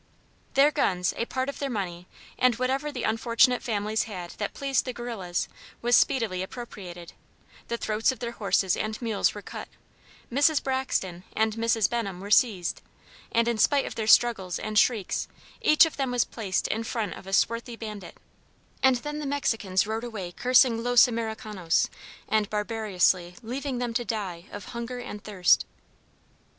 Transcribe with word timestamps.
Their 0.55 0.71
guns, 0.71 1.13
a 1.15 1.25
part 1.27 1.47
of 1.47 1.59
their 1.59 1.69
money, 1.69 2.07
and 2.39 2.55
whatever 2.55 2.91
the 2.91 3.03
unfortunate 3.03 3.61
families 3.61 4.05
had 4.05 4.31
that 4.39 4.55
pleased 4.55 4.85
the 4.85 4.93
guerrillas, 4.93 5.47
was 5.83 5.95
speedily 5.95 6.41
appropriated, 6.41 7.13
the 7.67 7.77
throats 7.77 8.11
of 8.11 8.17
their 8.17 8.31
horses 8.31 8.75
and 8.75 8.99
mules 8.99 9.35
were 9.35 9.43
cut, 9.43 9.67
Mrs. 10.31 10.63
Braxton 10.63 11.23
and 11.35 11.53
Mrs. 11.53 11.87
Benham 11.87 12.19
were 12.19 12.31
seized, 12.31 12.81
and 13.31 13.47
in 13.47 13.59
spite 13.59 13.85
of 13.85 13.93
their 13.93 14.07
struggles 14.07 14.57
and 14.57 14.79
shrieks 14.79 15.27
each 15.61 15.85
of 15.85 15.97
them 15.97 16.09
was 16.09 16.25
placed 16.25 16.67
in 16.69 16.83
front 16.83 17.13
of 17.13 17.27
a 17.27 17.31
swarthy 17.31 17.75
bandit, 17.75 18.17
and 18.81 18.95
then 19.05 19.19
the 19.19 19.27
Mexicans 19.27 19.85
rode 19.85 20.03
away 20.03 20.31
cursing 20.31 20.81
"Los 20.83 21.07
Americanos," 21.07 21.91
and 22.27 22.49
barbarously 22.49 23.35
leaving 23.43 23.77
them 23.77 23.93
to 23.93 24.03
die 24.03 24.45
of 24.51 24.65
hunger 24.73 24.97
and 24.97 25.23
thirst. 25.23 25.67